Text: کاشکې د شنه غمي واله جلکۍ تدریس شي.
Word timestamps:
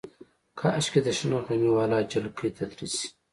کاشکې 0.59 0.99
د 1.03 1.07
شنه 1.17 1.37
غمي 1.45 1.69
واله 1.75 1.97
جلکۍ 2.11 2.49
تدریس 2.57 2.93
شي. 2.99 3.07